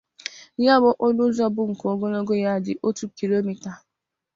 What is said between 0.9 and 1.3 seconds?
okporo